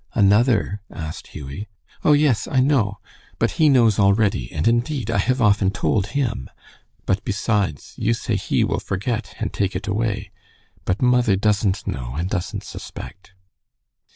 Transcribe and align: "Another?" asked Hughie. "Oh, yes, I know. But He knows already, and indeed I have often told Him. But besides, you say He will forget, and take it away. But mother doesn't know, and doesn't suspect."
"Another?" 0.15 0.81
asked 0.89 1.27
Hughie. 1.27 1.67
"Oh, 2.03 2.13
yes, 2.13 2.47
I 2.47 2.59
know. 2.59 2.97
But 3.37 3.51
He 3.51 3.69
knows 3.69 3.99
already, 3.99 4.51
and 4.51 4.67
indeed 4.67 5.11
I 5.11 5.19
have 5.19 5.43
often 5.43 5.69
told 5.69 6.07
Him. 6.17 6.49
But 7.05 7.23
besides, 7.23 7.93
you 7.97 8.15
say 8.15 8.35
He 8.35 8.63
will 8.63 8.79
forget, 8.79 9.35
and 9.37 9.53
take 9.53 9.75
it 9.75 9.87
away. 9.87 10.31
But 10.85 11.03
mother 11.03 11.35
doesn't 11.35 11.85
know, 11.85 12.15
and 12.15 12.27
doesn't 12.31 12.63
suspect." 12.63 13.33